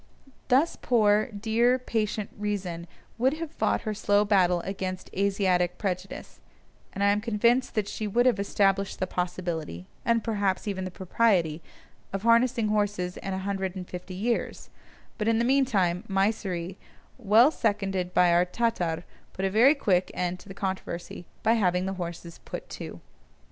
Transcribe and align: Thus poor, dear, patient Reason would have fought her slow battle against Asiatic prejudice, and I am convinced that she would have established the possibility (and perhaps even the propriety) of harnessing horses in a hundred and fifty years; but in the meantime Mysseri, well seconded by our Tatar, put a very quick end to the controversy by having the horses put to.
Thus 0.47 0.79
poor, 0.81 1.27
dear, 1.27 1.77
patient 1.77 2.31
Reason 2.35 2.87
would 3.19 3.33
have 3.35 3.51
fought 3.51 3.81
her 3.81 3.93
slow 3.93 4.25
battle 4.25 4.61
against 4.61 5.11
Asiatic 5.15 5.77
prejudice, 5.77 6.39
and 6.91 7.03
I 7.03 7.09
am 7.11 7.21
convinced 7.21 7.75
that 7.75 7.87
she 7.87 8.07
would 8.07 8.25
have 8.25 8.39
established 8.39 8.97
the 8.97 9.05
possibility 9.05 9.85
(and 10.03 10.23
perhaps 10.23 10.67
even 10.67 10.85
the 10.85 10.89
propriety) 10.89 11.61
of 12.11 12.23
harnessing 12.23 12.69
horses 12.69 13.17
in 13.17 13.33
a 13.35 13.45
hundred 13.45 13.75
and 13.75 13.87
fifty 13.87 14.15
years; 14.15 14.71
but 15.19 15.27
in 15.27 15.37
the 15.37 15.45
meantime 15.45 16.03
Mysseri, 16.09 16.77
well 17.19 17.51
seconded 17.51 18.11
by 18.11 18.33
our 18.33 18.43
Tatar, 18.43 19.03
put 19.33 19.45
a 19.45 19.51
very 19.51 19.75
quick 19.75 20.09
end 20.15 20.39
to 20.39 20.47
the 20.47 20.55
controversy 20.55 21.27
by 21.43 21.53
having 21.53 21.85
the 21.85 21.93
horses 22.01 22.39
put 22.43 22.67
to. 22.69 23.01